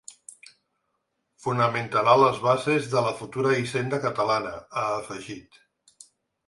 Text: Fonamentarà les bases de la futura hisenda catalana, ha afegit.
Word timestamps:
Fonamentarà 1.45 2.15
les 2.23 2.39
bases 2.47 2.89
de 2.95 3.05
la 3.09 3.13
futura 3.21 3.55
hisenda 3.61 4.01
catalana, 4.09 4.57
ha 4.83 4.89
afegit. 4.99 5.63